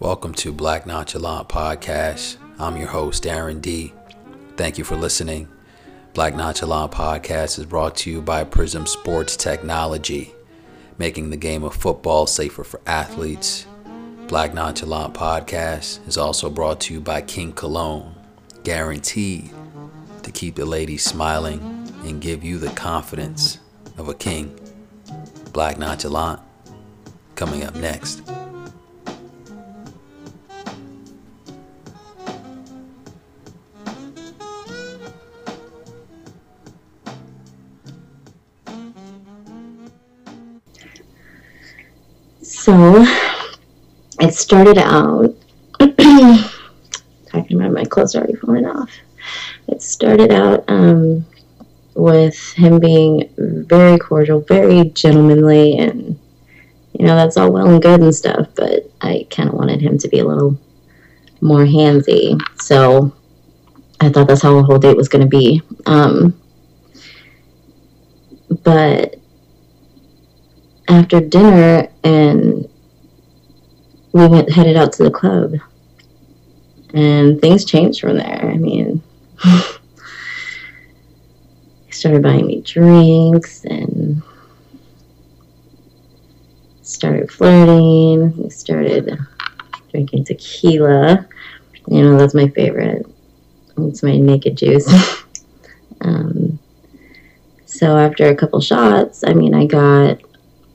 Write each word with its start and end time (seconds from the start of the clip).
Welcome 0.00 0.32
to 0.36 0.50
Black 0.50 0.86
Nonchalant 0.86 1.50
Podcast. 1.50 2.38
I'm 2.58 2.78
your 2.78 2.88
host, 2.88 3.26
Aaron 3.26 3.60
D. 3.60 3.92
Thank 4.56 4.78
you 4.78 4.84
for 4.84 4.96
listening. 4.96 5.46
Black 6.14 6.34
Nonchalant 6.34 6.90
Podcast 6.90 7.58
is 7.58 7.66
brought 7.66 7.96
to 7.96 8.10
you 8.10 8.22
by 8.22 8.44
Prism 8.44 8.86
Sports 8.86 9.36
Technology, 9.36 10.32
making 10.96 11.28
the 11.28 11.36
game 11.36 11.62
of 11.64 11.74
football 11.74 12.26
safer 12.26 12.64
for 12.64 12.80
athletes. 12.86 13.66
Black 14.26 14.54
Nonchalant 14.54 15.12
Podcast 15.12 16.08
is 16.08 16.16
also 16.16 16.48
brought 16.48 16.80
to 16.80 16.94
you 16.94 17.00
by 17.02 17.20
King 17.20 17.52
Cologne, 17.52 18.14
guaranteed 18.64 19.50
to 20.22 20.32
keep 20.32 20.54
the 20.54 20.64
ladies 20.64 21.04
smiling 21.04 21.60
and 22.04 22.22
give 22.22 22.42
you 22.42 22.56
the 22.56 22.70
confidence 22.70 23.58
of 23.98 24.08
a 24.08 24.14
king. 24.14 24.58
Black 25.52 25.76
Nonchalant, 25.76 26.40
coming 27.34 27.64
up 27.64 27.74
next. 27.74 28.22
So 42.50 43.06
it 44.20 44.34
started 44.34 44.76
out 44.76 45.32
talking 45.78 47.56
about 47.56 47.72
my 47.72 47.84
clothes 47.84 48.16
are 48.16 48.18
already 48.18 48.34
falling 48.34 48.66
off. 48.66 48.90
It 49.68 49.80
started 49.80 50.32
out 50.32 50.64
um, 50.66 51.24
with 51.94 52.52
him 52.54 52.80
being 52.80 53.30
very 53.38 53.98
cordial, 54.00 54.40
very 54.40 54.90
gentlemanly, 54.90 55.78
and 55.78 56.18
you 56.92 57.06
know 57.06 57.14
that's 57.14 57.36
all 57.36 57.52
well 57.52 57.68
and 57.68 57.80
good 57.80 58.00
and 58.00 58.14
stuff. 58.14 58.48
But 58.56 58.90
I 59.00 59.28
kind 59.30 59.48
of 59.48 59.54
wanted 59.54 59.80
him 59.80 59.96
to 59.98 60.08
be 60.08 60.18
a 60.18 60.26
little 60.26 60.58
more 61.40 61.64
handsy, 61.64 62.36
so 62.60 63.14
I 64.00 64.08
thought 64.08 64.26
that's 64.26 64.42
how 64.42 64.56
the 64.56 64.64
whole 64.64 64.78
date 64.78 64.96
was 64.96 65.08
going 65.08 65.22
to 65.22 65.28
be. 65.28 65.62
Um, 65.86 66.38
but 68.64 69.19
after 70.90 71.20
dinner 71.20 71.88
and 72.02 72.68
we 74.12 74.26
went 74.26 74.50
headed 74.50 74.76
out 74.76 74.92
to 74.94 75.04
the 75.04 75.10
club. 75.10 75.54
And 76.92 77.40
things 77.40 77.64
changed 77.64 78.00
from 78.00 78.16
there. 78.18 78.50
I 78.52 78.56
mean 78.56 79.00
he 81.86 81.92
started 81.92 82.22
buying 82.22 82.46
me 82.46 82.60
drinks 82.62 83.64
and 83.64 84.22
started 86.82 87.30
flirting. 87.30 88.36
We 88.36 88.50
started 88.50 89.16
drinking 89.92 90.24
tequila. 90.24 91.28
You 91.86 92.02
know 92.02 92.18
that's 92.18 92.34
my 92.34 92.48
favorite. 92.48 93.06
It's 93.78 94.02
my 94.02 94.16
naked 94.16 94.58
juice. 94.58 94.92
Um, 96.02 96.58
so 97.66 97.98
after 97.98 98.26
a 98.26 98.34
couple 98.34 98.58
shots 98.62 99.22
i 99.22 99.34
mean 99.34 99.54
i 99.54 99.66
got 99.66 100.18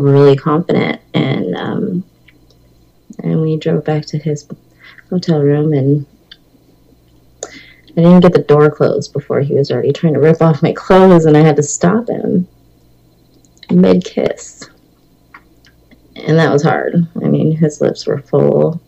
really 0.00 0.36
confident 0.36 1.00
and 1.14 1.56
um, 1.56 2.04
and 3.22 3.40
we 3.40 3.56
drove 3.56 3.84
back 3.84 4.04
to 4.06 4.18
his 4.18 4.48
hotel 5.10 5.40
room 5.40 5.72
and 5.72 6.06
I 7.90 8.02
didn't 8.02 8.20
get 8.20 8.32
the 8.32 8.44
door 8.46 8.70
closed 8.70 9.12
before 9.12 9.40
he 9.40 9.54
was 9.54 9.70
already 9.70 9.92
trying 9.92 10.14
to 10.14 10.20
rip 10.20 10.40
off 10.40 10.62
my 10.62 10.72
clothes 10.72 11.24
and 11.24 11.36
I 11.36 11.40
had 11.40 11.56
to 11.56 11.62
stop 11.62 12.08
him 12.08 12.46
mid 13.70 14.04
kiss. 14.04 14.68
And 16.16 16.38
that 16.38 16.52
was 16.52 16.62
hard. 16.62 17.06
I 17.22 17.28
mean, 17.28 17.56
his 17.56 17.80
lips 17.80 18.06
were 18.06 18.20
full. 18.20 18.80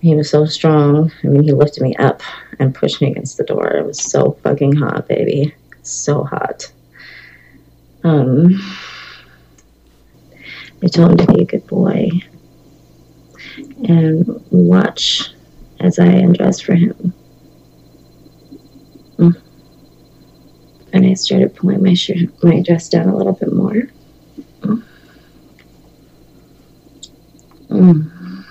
He 0.00 0.14
was 0.14 0.30
so 0.30 0.44
strong. 0.44 1.10
I 1.24 1.26
mean, 1.26 1.42
he 1.42 1.52
lifted 1.52 1.82
me 1.82 1.96
up 1.96 2.22
and 2.58 2.74
pushed 2.74 3.00
me 3.00 3.10
against 3.10 3.38
the 3.38 3.44
door. 3.44 3.68
It 3.76 3.86
was 3.86 4.02
so 4.02 4.32
fucking 4.42 4.76
hot, 4.76 5.08
baby. 5.08 5.54
So 5.82 6.24
hot. 6.24 6.70
Um, 8.04 8.60
I 10.82 10.88
told 10.88 11.12
him 11.12 11.26
to 11.26 11.32
be 11.32 11.42
a 11.42 11.46
good 11.46 11.66
boy 11.66 12.10
and 13.88 14.42
watch 14.50 15.30
as 15.80 15.98
I 15.98 16.06
undressed 16.06 16.64
for 16.64 16.74
him. 16.74 17.14
Mm. 19.18 19.40
And 20.92 21.06
I 21.06 21.14
started 21.14 21.56
pulling 21.56 21.82
my 21.82 21.94
shirt, 21.94 22.28
my 22.42 22.60
dress 22.60 22.88
down 22.88 23.08
a 23.08 23.16
little 23.16 23.32
bit 23.32 23.52
more. 23.52 23.82
Mm. 24.60 24.84
Mm. 27.68 28.44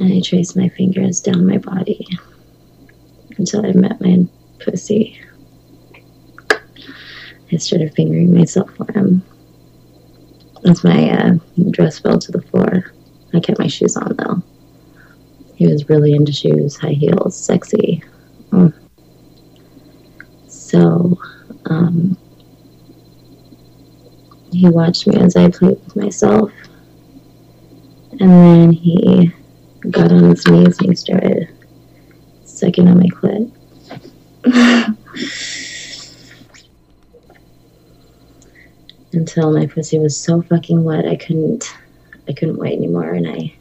And 0.00 0.12
I 0.12 0.20
traced 0.20 0.56
my 0.56 0.68
fingers 0.70 1.20
down 1.20 1.46
my 1.46 1.58
body 1.58 2.06
until 3.38 3.64
I 3.64 3.72
met 3.72 4.00
my 4.00 4.26
pussy. 4.58 5.20
I 7.52 7.56
started 7.58 7.94
fingering 7.94 8.34
myself 8.34 8.70
for 8.74 8.90
him 8.92 9.22
as 10.66 10.84
my 10.84 11.10
uh, 11.10 11.38
dress 11.70 11.98
fell 11.98 12.18
to 12.18 12.32
the 12.32 12.42
floor. 12.42 12.92
I 13.34 13.40
kept 13.40 13.58
my 13.58 13.66
shoes 13.66 13.96
on 13.96 14.16
though. 14.16 14.42
He 15.54 15.66
was 15.66 15.88
really 15.88 16.12
into 16.12 16.32
shoes, 16.32 16.76
high 16.76 16.90
heels, 16.90 17.36
sexy. 17.36 18.02
Mm. 18.50 18.74
So, 20.48 21.18
um, 21.66 22.16
he 24.52 24.68
watched 24.68 25.06
me 25.06 25.16
as 25.16 25.36
I 25.36 25.50
played 25.50 25.78
with 25.84 25.96
myself. 25.96 26.50
And 28.18 28.30
then 28.30 28.72
he 28.72 29.32
got 29.90 30.12
on 30.12 30.30
his 30.30 30.46
knees 30.46 30.78
and 30.78 30.90
he 30.90 30.96
started 30.96 31.48
sucking 32.44 32.88
on 32.88 32.98
my 32.98 33.08
clit. 33.08 33.50
Until 39.16 39.50
my 39.50 39.66
pussy 39.66 39.98
was 39.98 40.14
so 40.14 40.42
fucking 40.42 40.84
wet 40.84 41.06
I 41.06 41.16
couldn't 41.16 41.74
I 42.28 42.34
couldn't 42.34 42.58
wait 42.58 42.76
anymore 42.76 43.14
and 43.14 43.26
I 43.26 43.54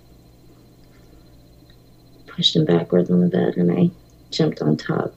pushed 2.28 2.58
him 2.58 2.66
backwards 2.66 3.10
on 3.10 3.22
the 3.22 3.30
bed 3.30 3.56
and 3.56 3.72
I 3.72 3.90
jumped 4.32 4.62
on 4.62 4.78
top. 4.78 5.14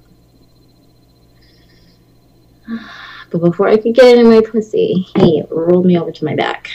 But 3.31 3.43
before 3.43 3.69
I 3.69 3.77
could 3.77 3.95
get 3.95 4.17
in 4.17 4.31
my 4.31 4.41
pussy, 4.41 5.07
he 5.15 5.43
rolled 5.51 5.85
me 5.85 5.99
over 5.99 6.11
to 6.11 6.25
my 6.25 6.35
back 6.35 6.71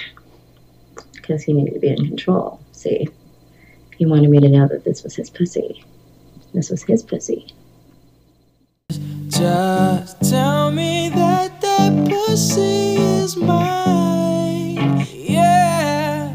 because 1.15 1.41
he 1.41 1.51
needed 1.51 1.73
to 1.73 1.79
be 1.79 1.87
in 1.87 2.05
control. 2.05 2.59
See, 2.73 3.07
he 3.97 4.05
wanted 4.05 4.29
me 4.29 4.39
to 4.39 4.49
know 4.49 4.67
that 4.67 4.83
this 4.83 5.01
was 5.01 5.15
his 5.15 5.31
pussy. 5.31 5.83
This 6.53 6.69
was 6.69 6.83
his 6.83 7.01
pussy. 7.01 7.47
Just 9.29 10.21
tell 10.29 10.69
me 10.69 11.09
that 11.09 11.62
that 11.83 12.09
pussy 12.09 12.95
is 12.95 13.35
mine. 13.35 15.05
Yeah. 15.11 16.31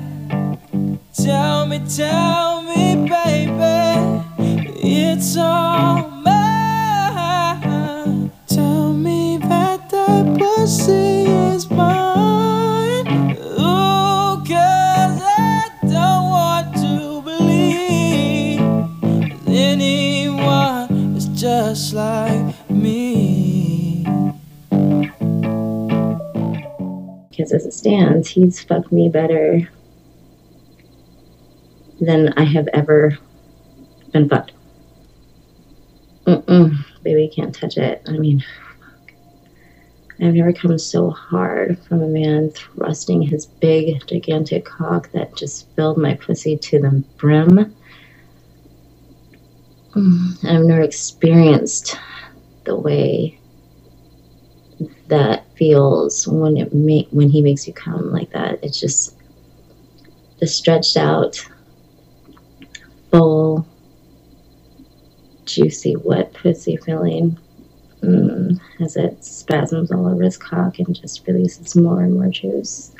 Tell 1.14 1.66
me, 1.66 1.80
tell 1.96 2.62
me, 2.62 3.08
baby. 3.08 4.22
It's 4.80 5.36
all 5.36 6.08
mine. 6.26 7.60
Tell 8.46 8.92
me 8.92 9.38
that 9.38 9.90
that 9.90 10.38
pussy 10.38 11.24
is 11.54 11.70
mine. 11.70 13.06
I 14.50 15.70
don't 15.82 16.24
want 16.36 16.74
to 16.76 17.22
believe 17.22 18.60
anyone 19.48 21.16
is 21.16 21.26
just 21.28 21.94
like 21.94 22.70
me. 22.70 23.57
Because 27.38 27.52
as 27.52 27.66
it 27.66 27.72
stands, 27.72 28.26
he's 28.26 28.60
fucked 28.64 28.90
me 28.90 29.08
better 29.08 29.60
than 32.00 32.32
I 32.36 32.42
have 32.42 32.66
ever 32.74 33.16
been 34.12 34.28
fucked. 34.28 34.50
Mm-mm, 36.26 36.84
baby, 37.04 37.30
can't 37.32 37.54
touch 37.54 37.78
it. 37.78 38.02
I 38.08 38.12
mean. 38.18 38.44
I've 40.20 40.34
never 40.34 40.52
come 40.52 40.76
so 40.80 41.10
hard 41.10 41.78
from 41.84 42.02
a 42.02 42.08
man 42.08 42.50
thrusting 42.50 43.22
his 43.22 43.46
big, 43.46 44.04
gigantic 44.08 44.64
cock 44.64 45.12
that 45.12 45.36
just 45.36 45.68
filled 45.76 45.96
my 45.96 46.14
pussy 46.14 46.56
to 46.56 46.80
the 46.80 47.04
brim. 47.18 47.76
Mm, 49.92 50.44
I've 50.44 50.64
never 50.64 50.80
experienced 50.80 51.96
the 52.64 52.74
way 52.74 53.38
that 55.08 55.46
feels 55.56 56.26
when 56.28 56.56
it 56.56 56.72
make 56.74 57.08
when 57.10 57.30
he 57.30 57.42
makes 57.42 57.66
you 57.66 57.72
come 57.72 58.12
like 58.12 58.30
that. 58.32 58.58
It's 58.62 58.80
just 58.80 59.16
the 60.40 60.46
stretched 60.46 60.96
out, 60.96 61.44
full, 63.10 63.66
juicy, 65.46 65.96
wet 65.96 66.32
pussy 66.32 66.76
feeling 66.76 67.38
mm, 68.02 68.60
as 68.80 68.96
it 68.96 69.24
spasms 69.24 69.90
all 69.90 70.06
over 70.08 70.22
his 70.22 70.36
cock 70.36 70.78
and 70.78 70.94
just 70.94 71.26
releases 71.26 71.74
more 71.76 72.02
and 72.02 72.14
more 72.14 72.28
juice. 72.28 72.92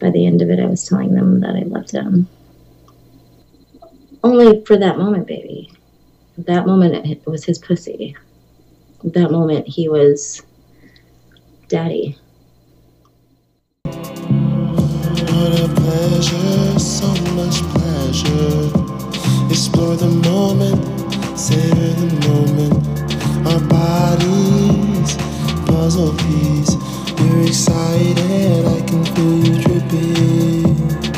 By 0.00 0.10
the 0.10 0.26
end 0.26 0.42
of 0.42 0.50
it, 0.50 0.60
I 0.60 0.66
was 0.66 0.86
telling 0.86 1.14
them 1.14 1.40
that 1.40 1.56
I 1.56 1.60
loved 1.62 1.90
him. 1.92 2.28
only 4.22 4.64
for 4.64 4.76
that 4.76 4.98
moment, 4.98 5.26
baby. 5.26 5.72
That 6.38 6.66
moment, 6.66 7.06
it 7.06 7.26
was 7.26 7.44
his 7.44 7.58
pussy. 7.58 8.16
That 9.06 9.30
moment, 9.30 9.68
he 9.68 9.88
was 9.88 10.42
daddy. 11.68 12.18
Pleasure, 15.76 16.78
so 16.78 17.06
much 17.34 17.62
pleasure. 17.74 18.70
Explore 19.48 19.96
the 19.96 20.08
moment, 20.28 20.82
savor 21.38 21.92
the 22.02 22.10
moment. 22.28 22.74
Our 23.46 23.60
bodies, 23.68 25.16
puzzle 25.66 26.12
piece. 26.14 26.74
You're 27.20 27.46
excited, 27.46 28.66
I 28.66 28.80
can 28.86 29.04
feel 29.14 29.36
you 29.46 29.54
dripping. 29.62 31.15